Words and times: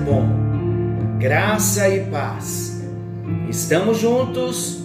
bom. 0.00 0.26
Graça 1.18 1.88
e 1.88 2.06
paz. 2.06 2.82
Estamos 3.48 3.98
juntos 3.98 4.80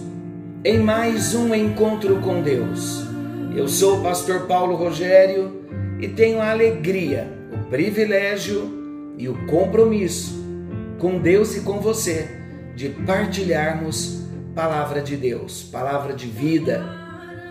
em 0.62 0.78
mais 0.78 1.34
um 1.34 1.54
encontro 1.54 2.20
com 2.20 2.42
Deus. 2.42 3.04
Eu 3.56 3.66
sou 3.66 3.98
o 3.98 4.02
pastor 4.02 4.46
Paulo 4.46 4.76
Rogério 4.76 5.64
e 6.00 6.08
tenho 6.08 6.40
a 6.40 6.50
alegria, 6.50 7.32
o 7.52 7.70
privilégio 7.70 9.14
e 9.16 9.28
o 9.28 9.46
compromisso 9.46 10.44
com 10.98 11.18
Deus 11.18 11.56
e 11.56 11.60
com 11.60 11.80
você 11.80 12.28
de 12.74 12.90
partilharmos 12.90 14.22
palavra 14.54 15.00
de 15.00 15.16
Deus, 15.16 15.62
palavra 15.62 16.12
de 16.12 16.26
vida, 16.26 16.84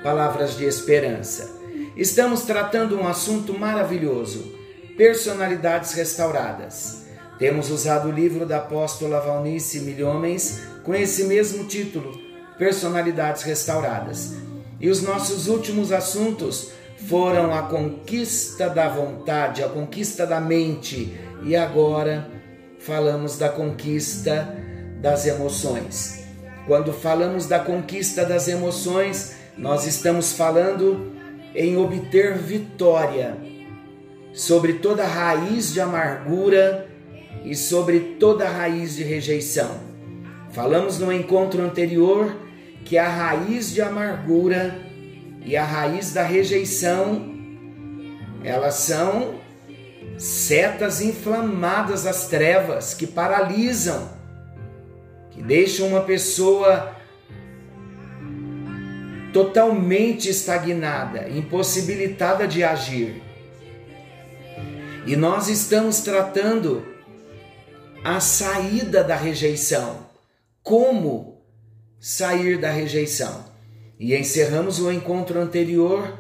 palavras 0.03 0.55
de 0.55 0.65
esperança. 0.65 1.59
Estamos 1.97 2.43
tratando 2.43 2.99
um 2.99 3.07
assunto 3.07 3.57
maravilhoso: 3.57 4.53
personalidades 4.95 5.93
restauradas. 5.93 7.04
Temos 7.37 7.69
usado 7.69 8.07
o 8.07 8.11
livro 8.11 8.45
da 8.45 8.57
apóstola 8.57 9.19
Valnice 9.19 9.81
Milhomens 9.81 10.61
com 10.83 10.95
esse 10.95 11.25
mesmo 11.25 11.65
título, 11.65 12.17
Personalidades 12.57 13.43
Restauradas. 13.43 14.35
E 14.79 14.89
os 14.89 15.01
nossos 15.01 15.47
últimos 15.47 15.91
assuntos 15.91 16.71
foram 17.09 17.53
a 17.53 17.63
conquista 17.63 18.69
da 18.69 18.87
vontade, 18.87 19.63
a 19.63 19.67
conquista 19.67 20.25
da 20.25 20.39
mente 20.39 21.13
e 21.43 21.55
agora 21.55 22.29
falamos 22.79 23.37
da 23.37 23.49
conquista 23.49 24.55
das 25.01 25.25
emoções. 25.25 26.23
Quando 26.65 26.93
falamos 26.93 27.47
da 27.47 27.59
conquista 27.59 28.25
das 28.25 28.47
emoções, 28.47 29.35
nós 29.57 29.85
estamos 29.85 30.33
falando 30.33 31.13
em 31.53 31.77
obter 31.77 32.37
vitória 32.37 33.37
sobre 34.33 34.73
toda 34.73 35.05
raiz 35.05 35.73
de 35.73 35.79
amargura 35.79 36.94
e 37.43 37.55
sobre 37.55 37.99
toda 38.19 38.47
raiz 38.47 38.95
de 38.95 39.03
rejeição. 39.03 39.79
Falamos 40.51 40.99
no 40.99 41.11
encontro 41.11 41.61
anterior 41.61 42.35
que 42.85 42.97
a 42.97 43.09
raiz 43.09 43.73
de 43.73 43.81
amargura 43.81 44.79
e 45.43 45.57
a 45.57 45.63
raiz 45.63 46.13
da 46.13 46.23
rejeição 46.23 47.33
elas 48.43 48.75
são 48.75 49.39
setas 50.17 51.01
inflamadas 51.01 52.03
das 52.03 52.27
trevas 52.27 52.93
que 52.93 53.07
paralisam, 53.07 54.09
que 55.31 55.41
deixam 55.41 55.87
uma 55.87 56.01
pessoa 56.01 56.95
totalmente 59.33 60.29
estagnada, 60.29 61.27
impossibilitada 61.27 62.47
de 62.47 62.63
agir. 62.63 63.21
E 65.05 65.15
nós 65.15 65.49
estamos 65.49 65.99
tratando 65.99 66.85
a 68.05 68.19
saída 68.19 69.03
da 69.03 69.15
rejeição. 69.15 70.05
Como 70.61 71.41
sair 71.99 72.59
da 72.59 72.69
rejeição? 72.69 73.45
E 73.99 74.15
encerramos 74.15 74.79
o 74.79 74.91
encontro 74.91 75.39
anterior 75.39 76.15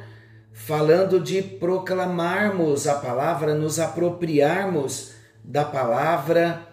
falando 0.51 1.19
de 1.19 1.43
proclamarmos 1.43 2.87
a 2.87 2.95
palavra, 2.95 3.53
nos 3.53 3.79
apropriarmos 3.79 5.11
da 5.43 5.63
palavra, 5.63 6.67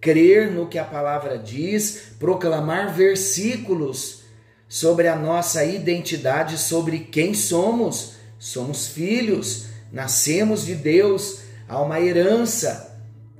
crer 0.00 0.52
no 0.52 0.68
que 0.68 0.78
a 0.78 0.84
palavra 0.84 1.36
diz, 1.36 2.12
proclamar 2.16 2.94
versículos 2.94 4.22
sobre 4.68 5.08
a 5.08 5.16
nossa 5.16 5.64
identidade, 5.64 6.56
sobre 6.56 7.00
quem 7.00 7.34
somos. 7.34 8.12
Somos 8.38 8.86
filhos, 8.86 9.66
nascemos 9.90 10.64
de 10.64 10.76
Deus, 10.76 11.40
há 11.66 11.82
uma 11.82 12.00
herança, 12.00 12.85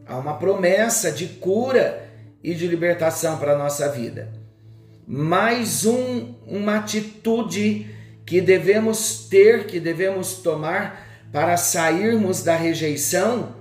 há 0.06 0.16
uma 0.16 0.34
promessa 0.34 1.10
de 1.10 1.26
cura 1.26 2.08
e 2.42 2.54
de 2.54 2.66
libertação 2.66 3.38
para 3.38 3.52
a 3.52 3.58
nossa 3.58 3.88
vida. 3.88 4.32
Mais 5.06 5.84
um, 5.84 6.34
uma 6.46 6.76
atitude 6.76 7.86
que 8.24 8.40
devemos 8.40 9.26
ter, 9.28 9.66
que 9.66 9.78
devemos 9.78 10.34
tomar 10.34 11.06
para 11.32 11.56
sairmos 11.56 12.42
da 12.42 12.56
rejeição 12.56 13.56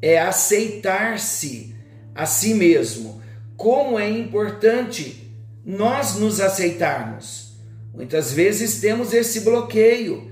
é 0.00 0.18
aceitar-se 0.18 1.74
a 2.14 2.24
si 2.26 2.54
mesmo. 2.54 3.20
Como 3.56 3.98
é 3.98 4.08
importante 4.08 5.28
nós 5.64 6.14
nos 6.14 6.40
aceitarmos. 6.40 7.58
Muitas 7.92 8.32
vezes 8.32 8.80
temos 8.80 9.12
esse 9.12 9.40
bloqueio. 9.40 10.30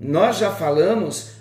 Nós 0.00 0.38
já 0.38 0.50
falamos 0.50 1.32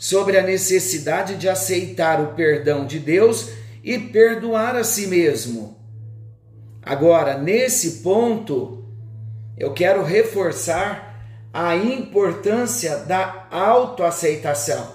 sobre 0.00 0.38
a 0.38 0.42
necessidade 0.42 1.36
de 1.36 1.46
aceitar 1.46 2.22
o 2.22 2.28
perdão 2.28 2.86
de 2.86 2.98
Deus 2.98 3.50
e 3.84 3.98
perdoar 3.98 4.74
a 4.74 4.82
si 4.82 5.06
mesmo. 5.06 5.78
Agora, 6.82 7.36
nesse 7.36 8.00
ponto, 8.02 8.82
eu 9.58 9.74
quero 9.74 10.02
reforçar 10.02 11.22
a 11.52 11.76
importância 11.76 12.96
da 13.00 13.46
autoaceitação. 13.50 14.90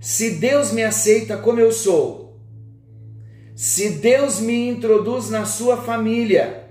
Se 0.00 0.30
Deus 0.30 0.72
me 0.72 0.82
aceita 0.82 1.36
como 1.36 1.60
eu 1.60 1.70
sou, 1.70 2.40
se 3.54 3.90
Deus 3.90 4.40
me 4.40 4.70
introduz 4.70 5.28
na 5.28 5.44
sua 5.44 5.76
família, 5.76 6.64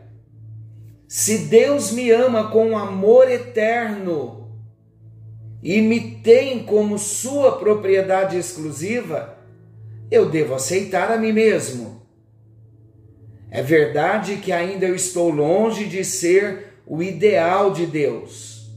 se 1.08 1.38
Deus 1.38 1.92
me 1.92 2.10
ama 2.10 2.50
com 2.50 2.76
amor 2.76 3.30
eterno 3.30 4.41
e 5.64 5.82
me 5.82 6.18
tem 6.18 6.64
como 6.64 6.98
sua 6.98 7.58
propriedade 7.58 8.38
exclusiva, 8.38 9.38
eu 10.10 10.30
devo 10.30 10.56
aceitar 10.56 11.12
a 11.12 11.18
mim 11.18 11.32
mesmo. 11.32 12.02
É 13.50 13.62
verdade 13.62 14.38
que 14.38 14.52
ainda 14.52 14.86
eu 14.86 14.96
estou 14.96 15.30
longe 15.30 15.86
de 15.86 16.04
ser 16.04 16.74
o 16.86 17.04
ideal 17.04 17.72
de 17.72 17.86
Deus. 17.86 18.72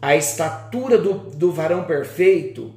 A 0.00 0.14
estatura 0.14 0.96
do, 0.96 1.14
do 1.14 1.50
varão 1.50 1.84
perfeito, 1.84 2.72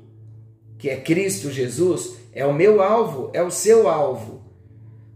que 0.77 0.89
é 0.89 0.95
Cristo 0.95 1.51
Jesus, 1.51 2.15
é 2.33 2.45
o 2.45 2.53
meu 2.53 2.81
alvo, 2.81 3.29
é 3.33 3.43
o 3.43 3.51
seu 3.51 3.87
alvo. 3.87 4.41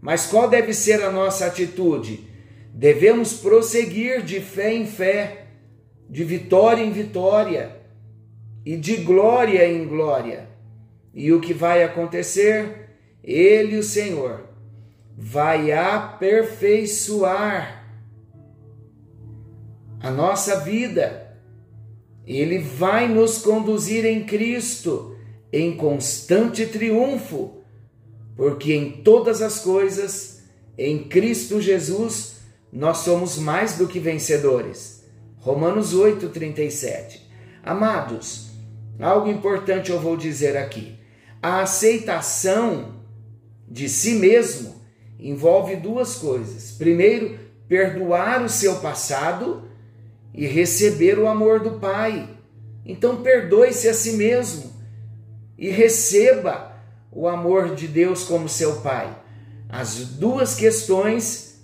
Mas 0.00 0.26
qual 0.26 0.48
deve 0.48 0.72
ser 0.72 1.02
a 1.02 1.10
nossa 1.10 1.46
atitude? 1.46 2.28
Devemos 2.72 3.32
prosseguir 3.32 4.22
de 4.22 4.40
fé 4.40 4.72
em 4.72 4.86
fé, 4.86 5.45
de 6.08 6.24
vitória 6.24 6.82
em 6.82 6.92
vitória 6.92 7.76
e 8.64 8.76
de 8.76 8.96
glória 8.96 9.68
em 9.68 9.86
glória. 9.86 10.48
E 11.14 11.32
o 11.32 11.40
que 11.40 11.54
vai 11.54 11.82
acontecer? 11.82 12.90
Ele, 13.22 13.76
o 13.76 13.82
Senhor, 13.82 14.48
vai 15.16 15.72
aperfeiçoar 15.72 17.84
a 20.00 20.10
nossa 20.10 20.60
vida. 20.60 21.38
Ele 22.26 22.58
vai 22.58 23.08
nos 23.08 23.38
conduzir 23.38 24.04
em 24.04 24.24
Cristo 24.24 25.16
em 25.52 25.76
constante 25.76 26.66
triunfo, 26.66 27.62
porque 28.36 28.74
em 28.74 29.02
todas 29.02 29.40
as 29.40 29.60
coisas, 29.60 30.42
em 30.76 31.04
Cristo 31.04 31.60
Jesus, 31.60 32.36
nós 32.72 32.98
somos 32.98 33.38
mais 33.38 33.78
do 33.78 33.88
que 33.88 33.98
vencedores. 33.98 34.95
Romanos 35.46 35.94
8:37. 35.94 37.20
Amados, 37.62 38.48
algo 38.98 39.30
importante 39.30 39.92
eu 39.92 40.00
vou 40.00 40.16
dizer 40.16 40.56
aqui. 40.56 40.98
A 41.40 41.60
aceitação 41.60 42.96
de 43.68 43.88
si 43.88 44.16
mesmo 44.16 44.74
envolve 45.20 45.76
duas 45.76 46.16
coisas. 46.16 46.72
Primeiro, 46.72 47.38
perdoar 47.68 48.42
o 48.42 48.48
seu 48.48 48.80
passado 48.80 49.62
e 50.34 50.48
receber 50.48 51.16
o 51.16 51.28
amor 51.28 51.60
do 51.60 51.78
Pai. 51.78 52.28
Então, 52.84 53.22
perdoe-se 53.22 53.88
a 53.88 53.94
si 53.94 54.14
mesmo 54.14 54.72
e 55.56 55.70
receba 55.70 56.72
o 57.12 57.28
amor 57.28 57.76
de 57.76 57.86
Deus 57.86 58.24
como 58.24 58.48
seu 58.48 58.80
Pai. 58.80 59.16
As 59.68 59.94
duas 59.94 60.56
questões 60.56 61.55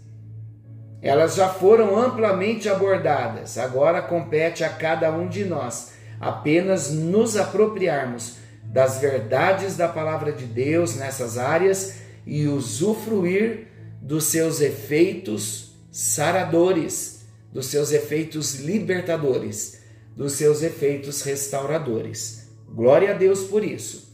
elas 1.02 1.34
já 1.34 1.49
foram 1.49 1.99
amplamente 1.99 2.69
abordadas. 2.69 3.58
Agora 3.58 4.00
compete 4.00 4.62
a 4.62 4.69
cada 4.69 5.10
um 5.10 5.28
de 5.28 5.44
nós 5.44 5.90
apenas 6.20 6.93
nos 6.93 7.37
apropriarmos 7.37 8.37
das 8.62 9.00
verdades 9.00 9.76
da 9.76 9.88
palavra 9.88 10.31
de 10.31 10.46
Deus 10.46 10.94
nessas 10.94 11.37
áreas 11.37 11.96
e 12.25 12.46
usufruir 12.46 13.66
dos 14.00 14.26
seus 14.26 14.60
efeitos 14.60 15.75
saradores, 15.90 17.26
dos 17.52 17.66
seus 17.66 17.90
efeitos 17.90 18.60
libertadores, 18.60 19.82
dos 20.16 20.34
seus 20.34 20.62
efeitos 20.62 21.22
restauradores. 21.22 22.48
Glória 22.69 23.10
a 23.10 23.14
Deus 23.14 23.43
por 23.43 23.64
isso. 23.64 24.12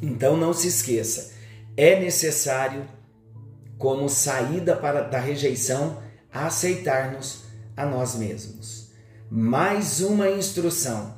Então 0.00 0.36
não 0.36 0.52
se 0.52 0.68
esqueça, 0.68 1.32
é 1.76 1.98
necessário 1.98 2.86
como 3.78 4.08
saída 4.08 4.74
para, 4.76 5.02
da 5.02 5.18
rejeição 5.18 6.02
a 6.32 6.46
aceitar-nos 6.46 7.44
a 7.76 7.84
nós 7.84 8.14
mesmos. 8.14 8.92
mais 9.30 10.00
uma 10.00 10.30
instrução: 10.30 11.14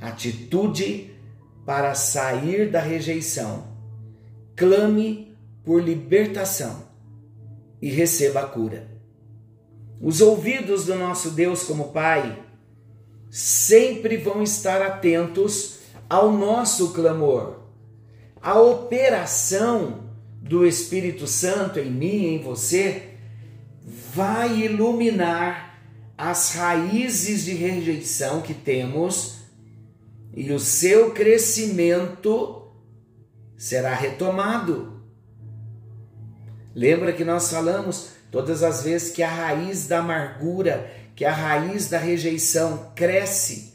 atitude 0.00 1.14
para 1.64 1.94
sair 1.94 2.70
da 2.70 2.80
rejeição. 2.80 3.68
Clame 4.56 5.36
por 5.64 5.82
libertação 5.82 6.82
e 7.80 7.90
receba 7.90 8.40
a 8.40 8.46
cura. 8.46 8.88
Os 10.00 10.20
ouvidos 10.20 10.86
do 10.86 10.94
nosso 10.94 11.30
Deus, 11.30 11.62
como 11.62 11.92
Pai, 11.92 12.42
sempre 13.30 14.16
vão 14.16 14.42
estar 14.42 14.80
atentos 14.82 15.80
ao 16.08 16.32
nosso 16.32 16.92
clamor. 16.92 17.60
A 18.40 18.58
operação 18.58 20.07
do 20.48 20.66
Espírito 20.66 21.26
Santo 21.26 21.78
em 21.78 21.90
mim 21.90 22.24
em 22.26 22.42
você 22.42 23.10
vai 24.14 24.64
iluminar 24.64 25.78
as 26.16 26.54
raízes 26.54 27.44
de 27.44 27.52
rejeição 27.52 28.40
que 28.40 28.54
temos 28.54 29.40
e 30.34 30.50
o 30.50 30.58
seu 30.58 31.10
crescimento 31.12 32.72
será 33.56 33.94
retomado. 33.94 35.02
Lembra 36.74 37.12
que 37.12 37.24
nós 37.24 37.50
falamos 37.50 38.10
todas 38.30 38.62
as 38.62 38.82
vezes 38.82 39.10
que 39.10 39.22
a 39.22 39.28
raiz 39.28 39.86
da 39.86 39.98
amargura, 39.98 40.90
que 41.14 41.24
a 41.24 41.32
raiz 41.32 41.88
da 41.88 41.98
rejeição 41.98 42.90
cresce, 42.94 43.74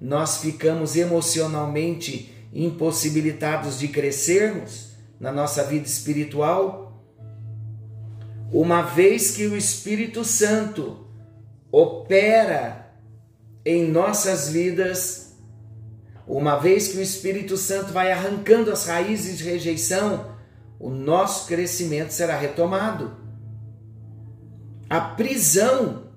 nós 0.00 0.38
ficamos 0.38 0.96
emocionalmente 0.96 2.32
impossibilitados 2.52 3.78
de 3.78 3.88
crescermos 3.88 4.91
na 5.22 5.30
nossa 5.30 5.62
vida 5.62 5.86
espiritual, 5.86 7.00
uma 8.52 8.82
vez 8.82 9.30
que 9.30 9.46
o 9.46 9.56
Espírito 9.56 10.24
Santo 10.24 11.06
opera 11.70 12.92
em 13.64 13.88
nossas 13.88 14.48
vidas, 14.48 15.36
uma 16.26 16.56
vez 16.56 16.88
que 16.88 16.98
o 16.98 17.00
Espírito 17.00 17.56
Santo 17.56 17.92
vai 17.92 18.10
arrancando 18.10 18.72
as 18.72 18.84
raízes 18.86 19.38
de 19.38 19.44
rejeição, 19.44 20.34
o 20.76 20.90
nosso 20.90 21.46
crescimento 21.46 22.10
será 22.10 22.36
retomado. 22.36 23.16
A 24.90 25.00
prisão 25.00 26.08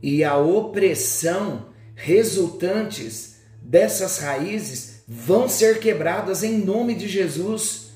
e 0.00 0.22
a 0.22 0.36
opressão 0.36 1.66
resultantes 1.96 3.40
dessas 3.60 4.18
raízes 4.18 4.89
vão 5.12 5.48
ser 5.48 5.80
quebradas 5.80 6.44
em 6.44 6.58
nome 6.58 6.94
de 6.94 7.08
Jesus. 7.08 7.88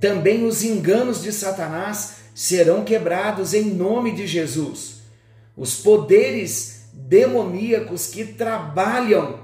Também 0.00 0.46
os 0.46 0.62
enganos 0.62 1.20
de 1.20 1.32
Satanás 1.32 2.18
serão 2.32 2.84
quebrados 2.84 3.52
em 3.52 3.64
nome 3.64 4.12
de 4.12 4.24
Jesus. 4.24 4.98
Os 5.56 5.74
poderes 5.74 6.82
demoníacos 6.92 8.06
que 8.06 8.24
trabalham 8.24 9.40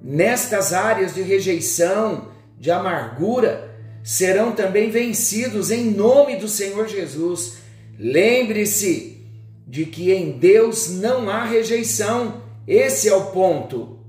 nestas 0.00 0.72
áreas 0.72 1.14
de 1.14 1.20
rejeição, 1.20 2.28
de 2.58 2.70
amargura, 2.70 3.70
serão 4.02 4.52
também 4.52 4.90
vencidos 4.90 5.70
em 5.70 5.90
nome 5.90 6.36
do 6.36 6.48
Senhor 6.48 6.88
Jesus. 6.88 7.58
Lembre-se 7.98 9.26
de 9.66 9.84
que 9.84 10.10
em 10.10 10.38
Deus 10.38 10.88
não 10.88 11.28
há 11.28 11.44
rejeição, 11.44 12.44
esse 12.66 13.10
é 13.10 13.14
o 13.14 13.26
ponto. 13.26 13.99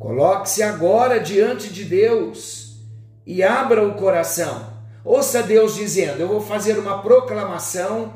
Coloque-se 0.00 0.62
agora 0.62 1.20
diante 1.20 1.70
de 1.70 1.84
Deus 1.84 2.78
e 3.26 3.42
abra 3.42 3.86
o 3.86 3.96
coração. 3.96 4.72
Ouça 5.04 5.42
Deus 5.42 5.74
dizendo: 5.74 6.22
Eu 6.22 6.28
vou 6.28 6.40
fazer 6.40 6.78
uma 6.78 7.02
proclamação 7.02 8.14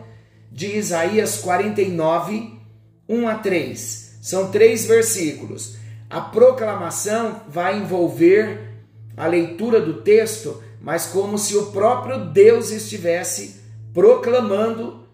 de 0.51 0.79
Isaías 0.79 1.37
49, 1.43 2.59
1 3.07 3.29
a 3.29 3.35
3. 3.35 4.19
São 4.23 4.51
três 4.51 4.87
versículos. 4.87 5.77
A 6.09 6.23
proclamação 6.23 7.43
vai 7.49 7.77
envolver 7.77 8.73
a 9.15 9.27
leitura 9.27 9.79
do 9.79 10.01
texto, 10.01 10.63
mas 10.81 11.05
como 11.05 11.37
se 11.37 11.55
o 11.55 11.67
próprio 11.67 12.31
Deus 12.31 12.71
estivesse 12.71 13.61
proclamando, 13.93 15.07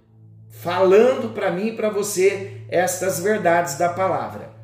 falando 0.49 1.35
para 1.35 1.51
mim 1.51 1.71
e 1.71 1.77
para 1.77 1.91
você 1.91 2.63
estas 2.69 3.19
verdades 3.19 3.77
da 3.77 3.89
palavra. 3.89 4.60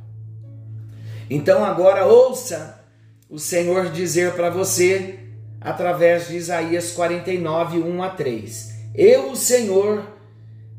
Então 1.28 1.64
agora 1.64 2.06
ouça 2.06 2.80
o 3.28 3.38
Senhor 3.38 3.90
dizer 3.90 4.34
para 4.34 4.48
você, 4.48 5.18
através 5.60 6.28
de 6.28 6.36
Isaías 6.36 6.92
49, 6.92 7.80
1 7.80 8.02
a 8.02 8.10
3: 8.10 8.74
Eu, 8.94 9.32
o 9.32 9.36
Senhor, 9.36 10.06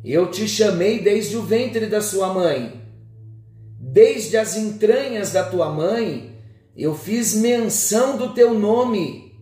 eu 0.03 0.31
te 0.31 0.47
chamei 0.47 0.99
desde 0.99 1.35
o 1.35 1.43
ventre 1.43 1.87
da 1.87 2.01
sua 2.01 2.33
mãe, 2.33 2.81
desde 3.77 4.37
as 4.37 4.55
entranhas 4.55 5.31
da 5.31 5.43
tua 5.43 5.69
mãe, 5.69 6.37
eu 6.75 6.95
fiz 6.95 7.33
menção 7.33 8.17
do 8.17 8.33
teu 8.33 8.53
nome 8.53 9.35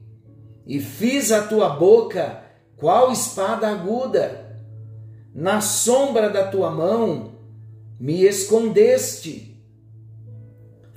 e 0.65 0.79
fiz 0.79 1.31
a 1.31 1.43
tua 1.43 1.69
boca 1.69 2.41
qual 2.77 3.11
espada 3.11 3.67
aguda. 3.67 4.43
Na 5.33 5.59
sombra 5.59 6.29
da 6.29 6.47
tua 6.47 6.71
mão 6.71 7.35
me 7.99 8.23
escondeste 8.23 9.54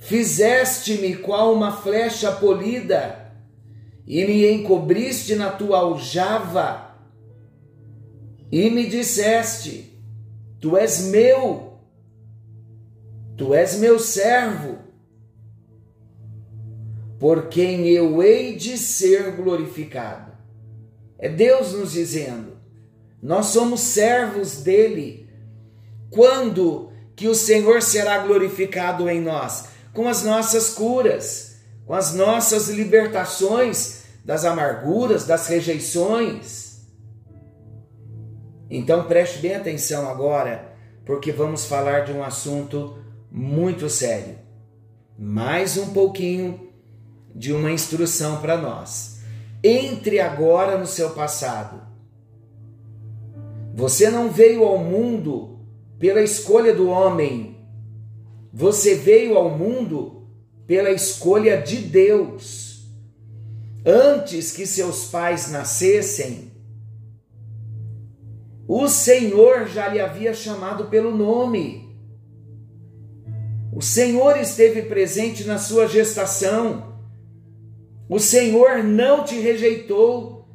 Fizeste-me 0.09 1.17
qual 1.17 1.53
uma 1.53 1.71
flecha 1.71 2.31
polida, 2.31 3.31
e 4.07 4.25
me 4.25 4.51
encobriste 4.51 5.35
na 5.35 5.51
tua 5.51 5.77
aljava, 5.77 6.95
e 8.51 8.71
me 8.71 8.87
disseste: 8.87 10.01
Tu 10.59 10.75
és 10.75 11.01
meu, 11.01 11.77
tu 13.37 13.53
és 13.53 13.77
meu 13.77 13.99
servo, 13.99 14.79
por 17.19 17.47
quem 17.47 17.87
eu 17.89 18.23
hei 18.23 18.55
de 18.55 18.79
ser 18.79 19.33
glorificado. 19.35 20.31
É 21.19 21.29
Deus 21.29 21.73
nos 21.73 21.91
dizendo: 21.91 22.57
nós 23.21 23.45
somos 23.45 23.81
servos 23.81 24.63
dele. 24.63 25.29
Quando 26.09 26.91
que 27.15 27.27
o 27.27 27.35
Senhor 27.35 27.83
será 27.83 28.17
glorificado 28.17 29.07
em 29.07 29.21
nós? 29.21 29.77
Com 29.93 30.07
as 30.07 30.23
nossas 30.23 30.69
curas, 30.71 31.57
com 31.85 31.93
as 31.93 32.13
nossas 32.13 32.69
libertações 32.69 34.03
das 34.23 34.45
amarguras, 34.45 35.25
das 35.25 35.47
rejeições. 35.47 36.81
Então 38.69 39.05
preste 39.05 39.39
bem 39.39 39.55
atenção 39.55 40.07
agora, 40.07 40.73
porque 41.05 41.31
vamos 41.31 41.65
falar 41.65 42.01
de 42.01 42.11
um 42.11 42.23
assunto 42.23 42.97
muito 43.31 43.89
sério. 43.89 44.37
Mais 45.17 45.77
um 45.77 45.91
pouquinho 45.91 46.69
de 47.33 47.51
uma 47.51 47.71
instrução 47.71 48.39
para 48.39 48.57
nós. 48.57 49.19
Entre 49.63 50.19
agora 50.19 50.77
no 50.77 50.85
seu 50.85 51.09
passado. 51.11 51.81
Você 53.73 54.09
não 54.09 54.29
veio 54.29 54.63
ao 54.63 54.77
mundo 54.77 55.59
pela 55.97 56.21
escolha 56.21 56.73
do 56.73 56.89
homem, 56.89 57.58
você 58.51 58.95
veio 58.95 59.37
ao 59.37 59.57
mundo 59.57 60.27
pela 60.65 60.91
escolha 60.91 61.61
de 61.61 61.77
Deus. 61.77 62.83
Antes 63.85 64.51
que 64.51 64.65
seus 64.65 65.05
pais 65.05 65.49
nascessem, 65.51 66.51
o 68.67 68.87
Senhor 68.87 69.67
já 69.67 69.87
lhe 69.87 69.99
havia 69.99 70.33
chamado 70.33 70.85
pelo 70.85 71.15
nome. 71.15 71.89
O 73.73 73.81
Senhor 73.81 74.37
esteve 74.37 74.83
presente 74.83 75.43
na 75.43 75.57
sua 75.57 75.87
gestação. 75.87 76.99
O 78.07 78.19
Senhor 78.19 78.83
não 78.83 79.23
te 79.23 79.39
rejeitou. 79.39 80.47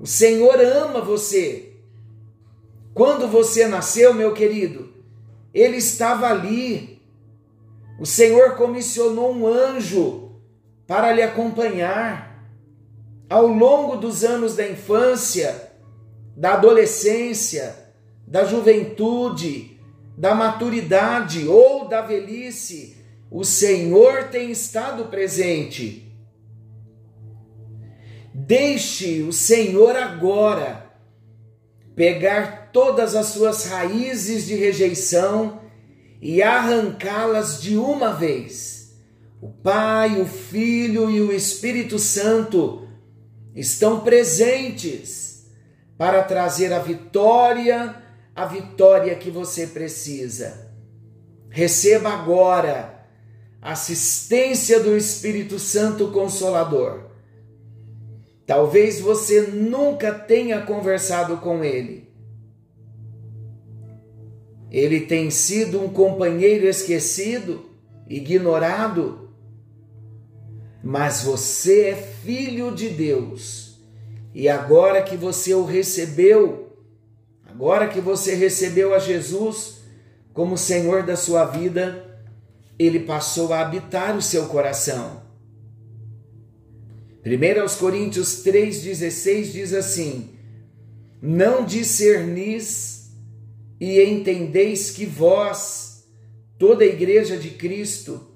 O 0.00 0.06
Senhor 0.06 0.60
ama 0.60 1.00
você. 1.00 1.76
Quando 2.92 3.26
você 3.26 3.66
nasceu, 3.66 4.12
meu 4.12 4.34
querido, 4.34 4.92
Ele 5.52 5.76
estava 5.76 6.28
ali 6.28 6.93
o 7.98 8.04
Senhor 8.04 8.56
comissionou 8.56 9.32
um 9.32 9.46
anjo 9.46 10.32
para 10.86 11.12
lhe 11.12 11.22
acompanhar 11.22 12.44
ao 13.28 13.46
longo 13.46 13.96
dos 13.96 14.24
anos 14.24 14.56
da 14.56 14.68
infância, 14.68 15.72
da 16.36 16.54
adolescência, 16.54 17.76
da 18.26 18.44
juventude, 18.44 19.80
da 20.16 20.34
maturidade 20.34 21.46
ou 21.46 21.88
da 21.88 22.00
velhice. 22.02 22.96
O 23.30 23.44
Senhor 23.44 24.24
tem 24.24 24.50
estado 24.50 25.06
presente. 25.06 26.12
Deixe 28.32 29.22
o 29.22 29.32
Senhor 29.32 29.96
agora 29.96 30.90
pegar 31.94 32.70
todas 32.72 33.14
as 33.14 33.26
suas 33.26 33.66
raízes 33.66 34.46
de 34.46 34.56
rejeição 34.56 35.63
e 36.24 36.42
arrancá-las 36.42 37.60
de 37.60 37.76
uma 37.76 38.14
vez. 38.14 38.94
O 39.42 39.50
Pai, 39.50 40.18
o 40.18 40.24
Filho 40.24 41.10
e 41.10 41.20
o 41.20 41.30
Espírito 41.30 41.98
Santo 41.98 42.88
estão 43.54 44.00
presentes 44.00 45.44
para 45.98 46.22
trazer 46.22 46.72
a 46.72 46.78
vitória, 46.78 48.02
a 48.34 48.46
vitória 48.46 49.14
que 49.16 49.30
você 49.30 49.66
precisa. 49.66 50.72
Receba 51.50 52.08
agora 52.08 53.06
a 53.60 53.72
assistência 53.72 54.80
do 54.80 54.96
Espírito 54.96 55.58
Santo 55.58 56.10
Consolador. 56.10 57.10
Talvez 58.46 58.98
você 58.98 59.42
nunca 59.42 60.10
tenha 60.10 60.62
conversado 60.62 61.36
com 61.36 61.62
ele. 61.62 62.13
Ele 64.74 65.02
tem 65.02 65.30
sido 65.30 65.80
um 65.80 65.88
companheiro 65.88 66.66
esquecido, 66.66 67.64
ignorado, 68.08 69.30
mas 70.82 71.22
você 71.22 71.90
é 71.90 71.94
filho 71.94 72.74
de 72.74 72.88
Deus. 72.88 73.78
E 74.34 74.48
agora 74.48 75.00
que 75.00 75.16
você 75.16 75.54
o 75.54 75.64
recebeu, 75.64 76.76
agora 77.46 77.86
que 77.86 78.00
você 78.00 78.34
recebeu 78.34 78.92
a 78.92 78.98
Jesus, 78.98 79.76
como 80.32 80.58
Senhor 80.58 81.04
da 81.04 81.16
sua 81.16 81.44
vida, 81.44 82.18
ele 82.76 82.98
passou 82.98 83.52
a 83.52 83.60
habitar 83.60 84.16
o 84.16 84.20
seu 84.20 84.46
coração. 84.46 85.22
1 87.24 87.78
Coríntios 87.78 88.44
3,16 88.44 89.52
diz 89.52 89.72
assim: 89.72 90.30
Não 91.22 91.64
discernis 91.64 92.93
e 93.80 94.02
entendeis 94.02 94.90
que 94.90 95.04
vós, 95.04 96.06
toda 96.58 96.84
a 96.84 96.86
igreja 96.86 97.36
de 97.36 97.50
Cristo, 97.50 98.28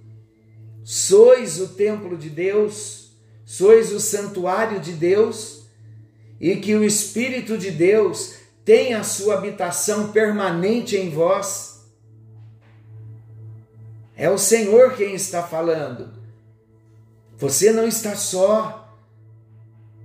sois 0.85 1.61
o 1.61 1.69
templo 1.69 2.17
de 2.17 2.31
Deus, 2.31 3.13
sois 3.45 3.93
o 3.93 4.01
santuário 4.01 4.81
de 4.81 4.93
Deus, 4.93 5.67
e 6.41 6.57
que 6.57 6.75
o 6.75 6.85
Espírito 6.85 7.59
de 7.59 7.71
Deus 7.71 8.35
tem 8.65 8.95
a 8.95 9.03
sua 9.03 9.35
habitação 9.35 10.13
permanente 10.13 10.97
em 10.97 11.11
vós. 11.11 11.87
É 14.15 14.29
o 14.29 14.39
Senhor 14.39 14.95
quem 14.95 15.15
está 15.15 15.43
falando. 15.43 16.13
Você 17.37 17.73
não 17.73 17.87
está 17.87 18.15
só. 18.17 18.97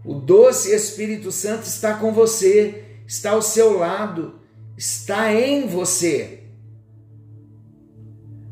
O 0.06 0.14
doce 0.14 0.74
Espírito 0.74 1.32
Santo 1.32 1.64
está 1.64 1.96
com 1.96 2.14
você, 2.14 2.84
está 3.08 3.32
ao 3.32 3.42
seu 3.42 3.78
lado, 3.78 4.40
está 4.78 5.34
em 5.34 5.68
você. 5.68 6.44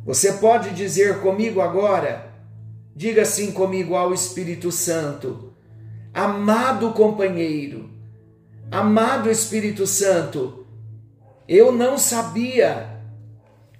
Você 0.05 0.33
pode 0.33 0.71
dizer 0.71 1.19
comigo 1.21 1.61
agora? 1.61 2.31
Diga 2.95 3.21
assim 3.21 3.51
comigo 3.51 3.95
ao 3.95 4.13
Espírito 4.13 4.71
Santo: 4.71 5.53
Amado 6.13 6.91
companheiro, 6.91 7.89
amado 8.69 9.29
Espírito 9.29 9.87
Santo, 9.87 10.65
eu 11.47 11.71
não 11.71 11.97
sabia 11.97 12.99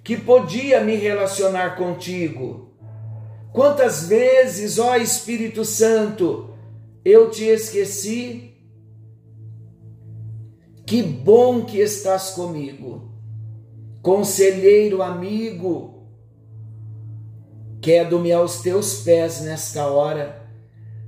que 0.04 0.18
podia 0.18 0.82
me 0.82 0.96
relacionar 0.96 1.76
contigo. 1.76 2.72
Quantas 3.52 4.08
vezes, 4.08 4.80
ó 4.80 4.96
Espírito 4.96 5.66
Santo, 5.66 6.54
eu 7.04 7.30
te 7.30 7.44
esqueci? 7.46 8.51
Que 10.92 11.02
bom 11.02 11.64
que 11.64 11.80
estás 11.80 12.32
comigo, 12.32 13.14
conselheiro 14.02 15.02
amigo. 15.02 16.06
Quedo-me 17.82 18.34
aos 18.34 18.60
teus 18.60 18.96
pés 18.96 19.40
nesta 19.40 19.88
hora 19.88 20.46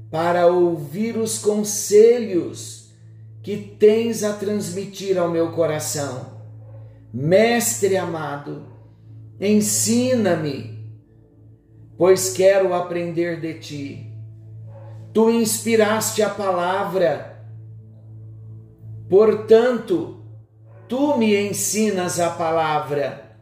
para 0.10 0.48
ouvir 0.48 1.18
os 1.18 1.38
conselhos 1.38 2.94
que 3.42 3.58
tens 3.58 4.24
a 4.24 4.32
transmitir 4.32 5.18
ao 5.18 5.30
meu 5.30 5.52
coração. 5.52 6.28
Mestre 7.14 7.98
amado, 7.98 8.66
Ensina-me, 9.38 10.80
pois 11.98 12.32
quero 12.32 12.74
aprender 12.74 13.42
de 13.42 13.54
ti. 13.56 14.14
Tu 15.14 15.30
inspiraste 15.30 16.22
a 16.22 16.30
palavra, 16.30 17.33
portanto, 19.10 20.24
tu 20.88 21.18
me 21.18 21.36
ensinas 21.36 22.20
a 22.20 22.30
palavra. 22.30 23.38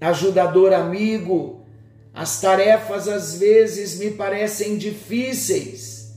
Ajudador 0.00 0.72
amigo, 0.72 1.64
as 2.12 2.40
tarefas 2.40 3.08
às 3.08 3.38
vezes 3.38 3.98
me 3.98 4.10
parecem 4.10 4.76
difíceis, 4.76 6.14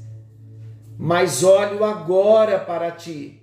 mas 0.98 1.44
olho 1.44 1.84
agora 1.84 2.60
para 2.60 2.92
ti, 2.92 3.42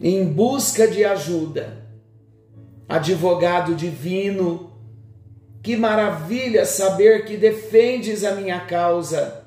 em 0.00 0.24
busca 0.24 0.88
de 0.88 1.04
ajuda 1.04 1.86
advogado 2.88 3.74
divino, 3.74 4.72
que 5.62 5.76
maravilha 5.76 6.64
saber 6.64 7.24
que 7.24 7.36
defendes 7.36 8.22
a 8.22 8.34
minha 8.34 8.60
causa, 8.60 9.44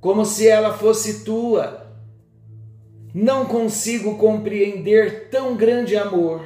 como 0.00 0.24
se 0.24 0.46
ela 0.46 0.76
fosse 0.76 1.24
tua. 1.24 1.87
Não 3.20 3.46
consigo 3.46 4.16
compreender 4.16 5.28
tão 5.28 5.56
grande 5.56 5.96
amor, 5.96 6.44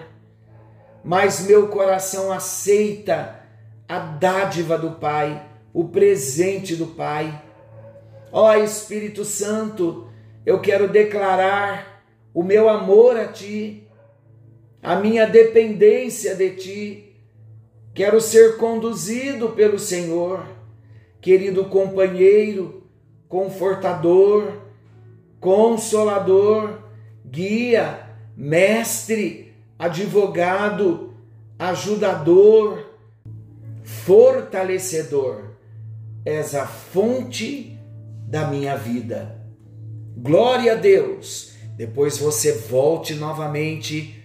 mas 1.05 1.47
meu 1.47 1.69
coração 1.69 2.33
aceita 2.33 3.41
a 3.87 3.99
dádiva 3.99 4.79
do 4.79 4.93
Pai, 4.93 5.47
o 5.71 5.89
presente 5.89 6.75
do 6.75 6.87
Pai. 6.87 7.43
Ó 8.33 8.55
Espírito 8.55 9.23
Santo, 9.23 10.09
eu 10.47 10.63
quero 10.63 10.89
declarar 10.89 12.03
o 12.33 12.43
meu 12.43 12.71
amor 12.71 13.19
a 13.19 13.29
Ti 13.29 13.87
a 14.83 14.97
minha 14.97 15.27
dependência 15.27 16.35
de 16.35 16.51
ti. 16.53 17.15
Quero 17.95 18.19
ser 18.19 18.57
conduzido 18.57 19.51
pelo 19.51 19.79
Senhor, 19.79 20.47
querido 21.21 21.67
companheiro, 21.67 22.83
confortador, 23.29 24.62
consolador, 25.43 26.79
guia, 27.27 28.09
mestre, 28.37 29.53
advogado, 29.77 31.15
ajudador, 31.59 32.87
fortalecedor. 33.83 35.51
És 36.25 36.55
a 36.55 36.65
fonte 36.65 37.77
da 38.29 38.47
minha 38.47 38.77
vida. 38.77 39.37
Glória 40.17 40.75
a 40.75 40.77
Deus. 40.77 41.55
Depois 41.77 42.19
você 42.19 42.53
volte 42.53 43.15
novamente 43.15 44.25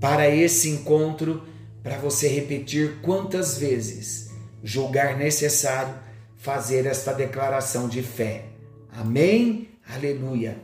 para 0.00 0.30
esse 0.30 0.70
encontro, 0.70 1.42
para 1.82 1.98
você 1.98 2.28
repetir 2.28 3.02
quantas 3.02 3.58
vezes 3.58 4.30
julgar 4.64 5.18
necessário 5.18 5.94
fazer 6.38 6.86
esta 6.86 7.12
declaração 7.12 7.86
de 7.86 8.02
fé. 8.02 8.46
Amém? 8.90 9.67
Aleluia. 9.94 10.58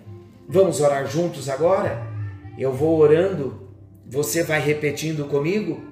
Vamos 0.46 0.80
orar 0.80 1.06
juntos 1.10 1.48
agora? 1.48 2.06
Eu 2.58 2.72
vou 2.72 2.98
orando, 2.98 3.68
você 4.06 4.42
vai 4.42 4.60
repetindo 4.60 5.24
comigo? 5.26 5.82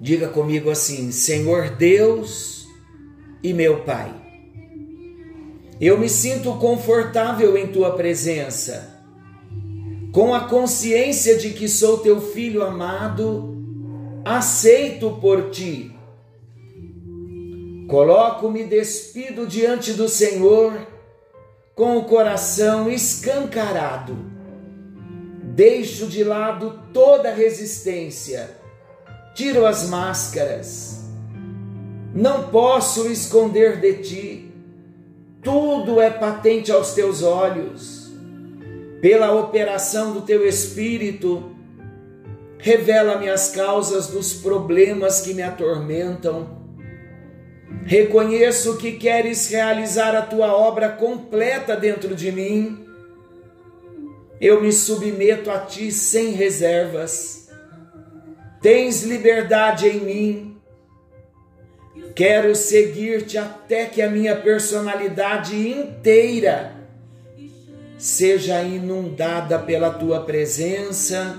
Diga 0.00 0.28
comigo 0.28 0.70
assim: 0.70 1.12
Senhor 1.12 1.70
Deus 1.70 2.66
e 3.42 3.52
meu 3.52 3.82
Pai, 3.82 4.12
eu 5.80 5.98
me 5.98 6.08
sinto 6.08 6.54
confortável 6.54 7.56
em 7.58 7.66
tua 7.68 7.94
presença 7.94 8.94
com 10.14 10.32
a 10.32 10.48
consciência 10.48 11.36
de 11.36 11.50
que 11.50 11.68
sou 11.68 11.98
teu 11.98 12.20
filho 12.20 12.62
amado, 12.62 13.60
aceito 14.24 15.10
por 15.20 15.50
ti. 15.50 15.92
Coloco-me 17.88 18.62
despido 18.64 19.44
diante 19.44 19.92
do 19.92 20.08
Senhor 20.08 20.93
com 21.74 21.98
o 21.98 22.04
coração 22.04 22.90
escancarado. 22.90 24.16
Deixo 25.42 26.06
de 26.06 26.24
lado 26.24 26.80
toda 26.92 27.32
resistência, 27.32 28.50
tiro 29.34 29.66
as 29.66 29.88
máscaras. 29.88 31.04
Não 32.14 32.48
posso 32.48 33.08
esconder 33.08 33.80
de 33.80 33.94
ti, 34.02 34.52
tudo 35.42 36.00
é 36.00 36.10
patente 36.10 36.72
aos 36.72 36.92
teus 36.92 37.22
olhos 37.22 38.04
pela 39.04 39.34
operação 39.34 40.14
do 40.14 40.22
teu 40.22 40.48
Espírito, 40.48 41.54
revela-me 42.56 43.28
as 43.28 43.50
causas 43.50 44.06
dos 44.06 44.32
problemas 44.32 45.20
que 45.20 45.34
me 45.34 45.42
atormentam. 45.42 46.63
Reconheço 47.84 48.78
que 48.78 48.92
queres 48.92 49.48
realizar 49.50 50.14
a 50.14 50.22
tua 50.22 50.54
obra 50.54 50.88
completa 50.88 51.76
dentro 51.76 52.14
de 52.14 52.30
mim. 52.32 52.86
Eu 54.40 54.62
me 54.62 54.72
submeto 54.72 55.50
a 55.50 55.58
ti 55.58 55.90
sem 55.90 56.32
reservas. 56.32 57.48
Tens 58.62 59.02
liberdade 59.02 59.86
em 59.88 60.00
mim. 60.00 60.56
Quero 62.14 62.54
seguir-te 62.54 63.36
até 63.36 63.86
que 63.86 64.00
a 64.00 64.08
minha 64.08 64.36
personalidade 64.36 65.56
inteira 65.56 66.72
seja 67.98 68.62
inundada 68.62 69.58
pela 69.58 69.90
tua 69.90 70.20
presença 70.20 71.38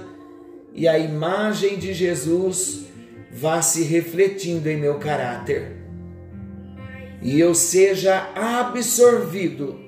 e 0.73 0.87
a 0.87 0.97
imagem 0.97 1.77
de 1.77 1.93
Jesus 1.93 2.85
vá 3.31 3.61
se 3.61 3.83
refletindo 3.83 4.69
em 4.69 4.77
meu 4.77 4.99
caráter. 4.99 5.84
E 7.21 7.39
eu 7.39 7.55
seja 7.55 8.31
absorvido 8.35 9.79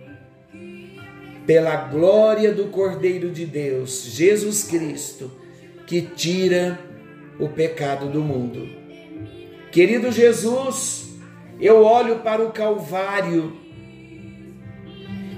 pela 1.46 1.76
glória 1.76 2.52
do 2.54 2.66
Cordeiro 2.66 3.32
de 3.32 3.46
Deus, 3.46 4.04
Jesus 4.04 4.64
Cristo, 4.64 5.32
que 5.86 6.02
tira 6.02 6.78
o 7.40 7.48
pecado 7.48 8.10
do 8.10 8.22
mundo. 8.22 8.68
Querido 9.72 10.12
Jesus, 10.12 11.08
eu 11.60 11.84
olho 11.84 12.20
para 12.20 12.44
o 12.44 12.52
Calvário 12.52 13.54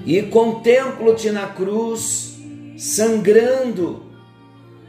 e 0.04 0.22
contemplo-te 0.22 1.30
na 1.30 1.46
cruz, 1.46 2.38
sangrando, 2.76 4.02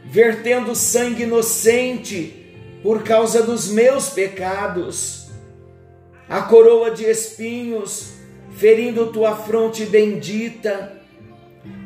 vertendo 0.06 0.74
sangue 0.74 1.24
inocente 1.24 2.34
por 2.82 3.02
causa 3.04 3.42
dos 3.42 3.70
meus 3.70 4.08
pecados, 4.08 5.21
a 6.32 6.40
coroa 6.40 6.90
de 6.90 7.04
espinhos 7.04 8.14
ferindo 8.56 9.12
tua 9.12 9.36
fronte 9.36 9.84
bendita, 9.84 10.98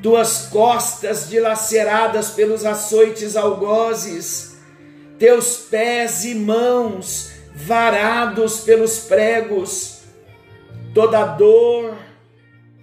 tuas 0.01 0.47
costas 0.47 1.29
dilaceradas 1.29 2.31
pelos 2.31 2.65
açoites 2.65 3.35
algozes, 3.35 4.57
teus 5.19 5.57
pés 5.69 6.25
e 6.25 6.37
mãos 6.37 7.33
varados 7.57 8.61
pelos 8.61 9.01
pregos, 9.01 10.03
toda 10.95 11.27
dor, 11.27 11.97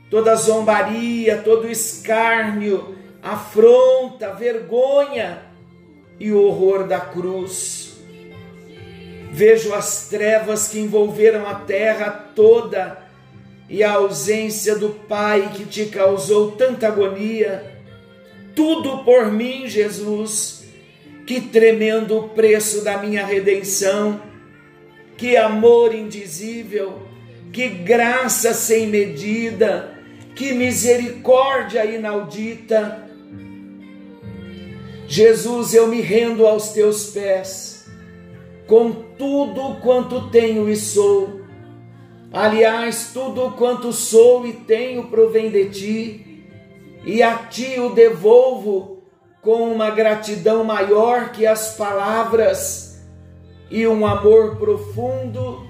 toda 0.10 0.36
zombaria, 0.36 1.42
todo 1.46 1.70
escárnio, 1.70 2.94
afronta, 3.22 4.34
vergonha 4.34 5.44
e 6.20 6.30
o 6.30 6.46
horror 6.46 6.86
da 6.86 7.00
cruz. 7.00 7.83
Vejo 9.34 9.74
as 9.74 10.08
trevas 10.08 10.68
que 10.68 10.80
envolveram 10.80 11.48
a 11.48 11.56
terra 11.56 12.12
toda 12.36 13.02
e 13.68 13.84
a 13.84 13.94
ausência 13.94 14.76
do 14.76 14.90
Pai 14.90 15.52
que 15.56 15.66
te 15.66 15.88
causou 15.88 16.52
tanta 16.52 16.88
agonia. 16.88 17.82
Tudo 18.56 19.04
por 19.04 19.32
mim, 19.32 19.68
Jesus. 19.68 20.64
Que 21.26 21.42
tremendo 21.42 22.30
preço 22.36 22.84
da 22.84 22.98
minha 23.00 23.26
redenção. 23.26 24.22
Que 25.18 25.36
amor 25.36 25.94
indizível. 25.94 27.02
Que 27.52 27.68
graça 27.68 28.54
sem 28.54 28.88
medida 28.88 29.94
que 30.36 30.52
misericórdia 30.52 31.86
inaudita. 31.86 33.08
Jesus, 35.08 35.74
eu 35.74 35.88
me 35.88 36.02
rendo 36.02 36.48
aos 36.48 36.70
teus 36.70 37.08
pés, 37.08 37.73
com 38.74 38.92
tudo 38.92 39.76
quanto 39.82 40.32
tenho 40.32 40.68
e 40.68 40.76
sou. 40.76 41.42
Aliás, 42.32 43.12
tudo 43.14 43.52
quanto 43.52 43.94
sou 43.94 44.48
e 44.48 44.54
tenho 44.54 45.10
provém 45.10 45.52
de 45.52 45.70
ti, 45.70 46.44
e 47.06 47.22
a 47.22 47.36
ti 47.38 47.80
o 47.80 47.90
devolvo 47.90 49.04
com 49.44 49.72
uma 49.72 49.92
gratidão 49.92 50.64
maior 50.64 51.32
que 51.32 51.46
as 51.46 51.78
palavras 51.78 53.06
e 53.70 53.86
um 53.86 54.08
amor 54.08 54.56
profundo 54.56 55.68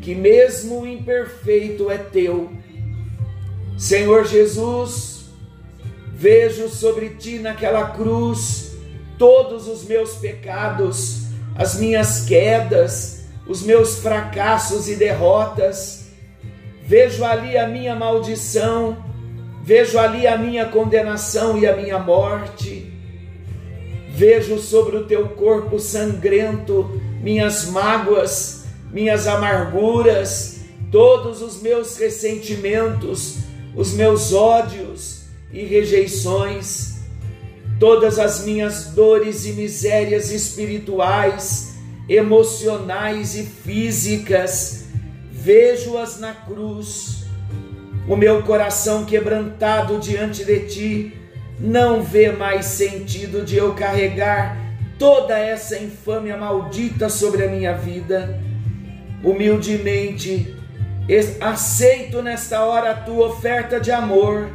que, 0.00 0.14
mesmo 0.14 0.86
imperfeito, 0.86 1.90
é 1.90 1.98
teu 1.98 2.48
Senhor 3.76 4.24
Jesus, 4.24 5.26
vejo 6.14 6.70
sobre 6.70 7.10
ti 7.16 7.38
naquela 7.38 7.90
cruz 7.90 8.74
todos 9.18 9.68
os 9.68 9.84
meus 9.84 10.14
pecados, 10.14 11.25
as 11.56 11.78
minhas 11.78 12.24
quedas, 12.24 13.24
os 13.46 13.62
meus 13.62 13.98
fracassos 13.98 14.88
e 14.88 14.96
derrotas. 14.96 16.06
Vejo 16.84 17.24
ali 17.24 17.56
a 17.56 17.66
minha 17.66 17.94
maldição, 17.94 18.96
vejo 19.62 19.98
ali 19.98 20.26
a 20.26 20.36
minha 20.36 20.66
condenação 20.66 21.58
e 21.58 21.66
a 21.66 21.76
minha 21.76 21.98
morte. 21.98 22.92
Vejo 24.08 24.58
sobre 24.58 24.96
o 24.96 25.04
teu 25.04 25.28
corpo 25.30 25.78
sangrento 25.78 27.00
minhas 27.20 27.66
mágoas, 27.66 28.66
minhas 28.92 29.26
amarguras, 29.26 30.60
todos 30.92 31.42
os 31.42 31.60
meus 31.60 31.98
ressentimentos, 31.98 33.38
os 33.74 33.92
meus 33.92 34.32
ódios 34.32 35.24
e 35.52 35.64
rejeições, 35.64 36.95
todas 37.78 38.18
as 38.18 38.44
minhas 38.44 38.86
dores 38.86 39.44
e 39.44 39.52
misérias 39.52 40.30
espirituais, 40.30 41.74
emocionais 42.08 43.34
e 43.34 43.44
físicas, 43.44 44.84
vejo-as 45.30 46.18
na 46.18 46.32
cruz. 46.32 47.26
O 48.08 48.16
meu 48.16 48.42
coração 48.42 49.04
quebrantado 49.04 49.98
diante 49.98 50.44
de 50.44 50.60
ti 50.60 51.12
não 51.58 52.02
vê 52.02 52.30
mais 52.30 52.66
sentido 52.66 53.44
de 53.44 53.56
eu 53.56 53.74
carregar 53.74 54.56
toda 54.98 55.38
essa 55.38 55.78
infâmia 55.78 56.36
maldita 56.36 57.08
sobre 57.08 57.44
a 57.44 57.48
minha 57.48 57.74
vida. 57.74 58.40
Humildemente 59.22 60.54
aceito 61.40 62.22
nesta 62.22 62.64
hora 62.64 62.90
a 62.90 62.94
tua 62.94 63.28
oferta 63.28 63.80
de 63.80 63.90
amor 63.90 64.48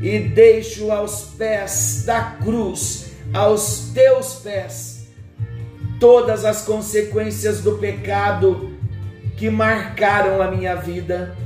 e 0.00 0.18
deixo 0.18 0.90
aos 0.90 1.34
pés 1.36 2.04
da 2.06 2.22
cruz, 2.42 3.12
aos 3.34 3.90
teus 3.92 4.34
pés, 4.36 5.08
todas 5.98 6.44
as 6.44 6.62
consequências 6.62 7.60
do 7.60 7.78
pecado 7.78 8.74
que 9.36 9.50
marcaram 9.50 10.40
a 10.40 10.50
minha 10.50 10.74
vida. 10.74 11.36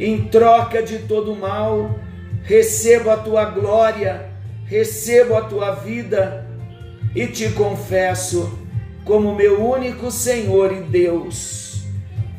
Em 0.00 0.24
troca 0.28 0.82
de 0.82 1.00
todo 1.00 1.36
mal, 1.36 1.98
recebo 2.42 3.10
a 3.10 3.16
tua 3.18 3.44
glória, 3.44 4.30
recebo 4.64 5.36
a 5.36 5.42
tua 5.42 5.72
vida 5.72 6.46
e 7.14 7.26
te 7.26 7.50
confesso 7.50 8.58
como 9.04 9.34
meu 9.34 9.62
único 9.62 10.10
Senhor 10.10 10.72
e 10.72 10.80
Deus. 10.80 11.84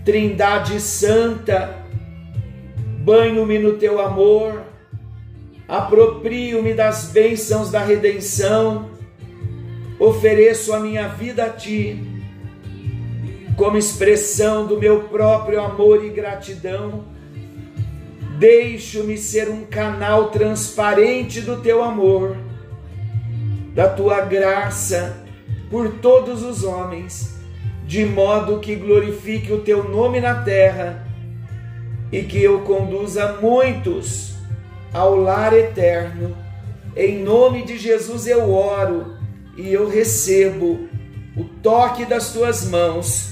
Trindade 0.03 0.79
Santa, 0.79 1.77
banho-me 2.99 3.59
no 3.59 3.73
teu 3.73 4.01
amor, 4.01 4.72
aproprio-me 5.67 6.73
das 6.73 7.05
bênçãos 7.05 7.71
da 7.71 7.83
redenção, 7.83 8.89
ofereço 9.99 10.73
a 10.73 10.79
minha 10.79 11.07
vida 11.07 11.45
a 11.45 11.49
ti, 11.49 11.99
como 13.55 13.77
expressão 13.77 14.65
do 14.65 14.79
meu 14.79 15.03
próprio 15.03 15.61
amor 15.61 16.03
e 16.03 16.09
gratidão. 16.09 17.05
Deixo-me 18.37 19.17
ser 19.17 19.49
um 19.49 19.63
canal 19.63 20.31
transparente 20.31 21.39
do 21.39 21.61
teu 21.61 21.83
amor, 21.83 22.35
da 23.73 23.87
tua 23.87 24.21
graça 24.21 25.23
por 25.69 25.89
todos 25.99 26.43
os 26.43 26.63
homens 26.63 27.33
de 27.85 28.05
modo 28.05 28.59
que 28.59 28.75
glorifique 28.75 29.51
o 29.51 29.61
teu 29.61 29.87
nome 29.87 30.19
na 30.19 30.35
terra 30.41 31.05
e 32.11 32.23
que 32.23 32.41
eu 32.41 32.61
conduza 32.61 33.39
muitos 33.41 34.32
ao 34.93 35.15
lar 35.15 35.53
eterno. 35.53 36.37
Em 36.95 37.23
nome 37.23 37.65
de 37.65 37.77
Jesus 37.77 38.27
eu 38.27 38.53
oro 38.53 39.17
e 39.57 39.73
eu 39.73 39.89
recebo 39.89 40.87
o 41.35 41.43
toque 41.43 42.05
das 42.05 42.31
tuas 42.31 42.65
mãos, 42.65 43.31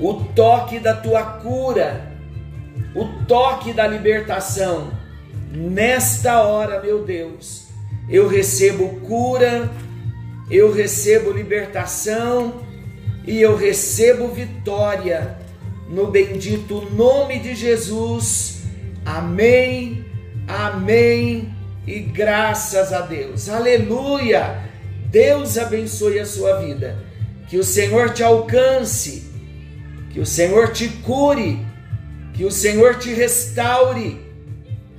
o 0.00 0.14
toque 0.34 0.78
da 0.78 0.94
tua 0.94 1.22
cura, 1.22 2.10
o 2.94 3.04
toque 3.26 3.72
da 3.72 3.86
libertação. 3.86 4.90
Nesta 5.54 6.40
hora, 6.42 6.80
meu 6.80 7.04
Deus, 7.04 7.66
eu 8.08 8.26
recebo 8.26 9.00
cura, 9.00 9.70
eu 10.50 10.72
recebo 10.72 11.30
libertação 11.30 12.62
e 13.26 13.40
eu 13.40 13.54
recebo 13.54 14.28
vitória 14.28 15.38
no 15.88 16.06
bendito 16.06 16.80
nome 16.94 17.38
de 17.38 17.54
Jesus. 17.54 18.51
Amém, 19.04 20.04
amém 20.46 21.52
e 21.86 21.98
graças 22.00 22.92
a 22.92 23.00
Deus. 23.00 23.48
Aleluia! 23.48 24.62
Deus 25.10 25.58
abençoe 25.58 26.20
a 26.20 26.24
sua 26.24 26.60
vida. 26.60 26.96
Que 27.48 27.58
o 27.58 27.64
Senhor 27.64 28.10
te 28.10 28.22
alcance, 28.22 29.30
que 30.10 30.20
o 30.20 30.26
Senhor 30.26 30.72
te 30.72 30.88
cure, 30.88 31.58
que 32.32 32.44
o 32.44 32.50
Senhor 32.50 32.96
te 32.96 33.12
restaure, 33.12 34.20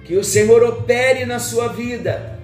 que 0.05 0.15
o 0.15 0.23
Senhor 0.23 0.61
opere 0.63 1.25
na 1.25 1.39
sua 1.39 1.69
vida. 1.69 2.39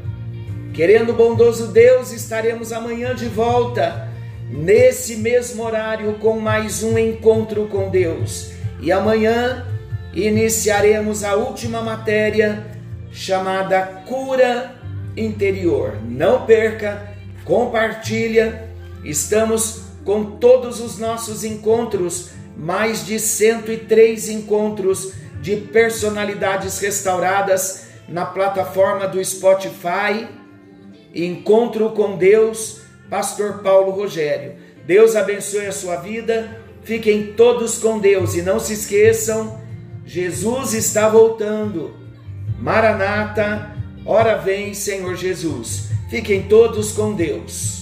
Querendo 0.73 1.13
bondoso 1.13 1.67
Deus, 1.67 2.11
estaremos 2.11 2.71
amanhã 2.71 3.13
de 3.13 3.25
volta 3.25 4.09
nesse 4.49 5.17
mesmo 5.17 5.63
horário 5.63 6.13
com 6.15 6.39
mais 6.39 6.81
um 6.81 6.97
encontro 6.97 7.67
com 7.67 7.89
Deus. 7.89 8.51
E 8.81 8.91
amanhã 8.91 9.65
iniciaremos 10.13 11.23
a 11.23 11.35
última 11.35 11.81
matéria 11.81 12.65
chamada 13.11 13.81
Cura 14.07 14.75
Interior. 15.15 15.97
Não 16.03 16.45
perca, 16.45 17.13
compartilha. 17.43 18.69
Estamos 19.03 19.83
com 20.03 20.37
todos 20.37 20.79
os 20.79 20.97
nossos 20.97 21.43
encontros, 21.43 22.29
mais 22.57 23.05
de 23.05 23.19
103 23.19 24.29
encontros 24.29 25.13
de 25.41 25.55
personalidades 25.55 26.79
restauradas 26.79 27.87
na 28.07 28.25
plataforma 28.25 29.07
do 29.07 29.23
Spotify. 29.23 30.27
Encontro 31.13 31.91
com 31.91 32.17
Deus, 32.17 32.81
Pastor 33.09 33.59
Paulo 33.63 33.91
Rogério. 33.91 34.55
Deus 34.85 35.15
abençoe 35.15 35.67
a 35.67 35.71
sua 35.71 35.97
vida. 35.97 36.59
Fiquem 36.83 37.33
todos 37.33 37.77
com 37.77 37.99
Deus 37.99 38.35
e 38.35 38.41
não 38.41 38.59
se 38.59 38.73
esqueçam, 38.73 39.59
Jesus 40.09 40.73
está 40.73 41.07
voltando. 41.07 41.93
Maranata, 42.59 43.75
ora 44.03 44.37
vem, 44.37 44.73
Senhor 44.73 45.15
Jesus. 45.15 45.89
Fiquem 46.09 46.47
todos 46.47 46.91
com 46.93 47.13
Deus. 47.13 47.78